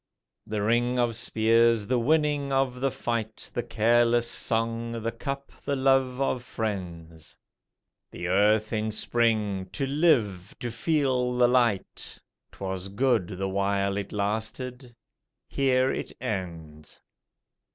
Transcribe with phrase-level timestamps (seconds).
[0.47, 5.75] The ring of spears, the winning of the fight, The careless song, the cup, the
[5.75, 7.37] love of friends,
[8.09, 12.19] The earth in spring to live, to feel the light
[12.51, 14.95] 'Twas good the while it lasted:
[15.47, 16.99] here it ends.